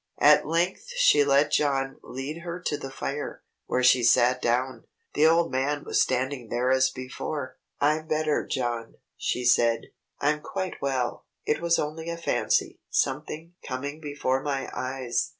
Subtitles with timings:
[0.17, 4.85] At length she let John lead her to the fire, where she sat down.
[5.13, 7.59] The old man was standing there as before.
[7.79, 9.91] "I'm better, John," she said.
[10.19, 11.27] "I'm quite well.
[11.45, 15.29] It was only a fancy, something coming before my eyes.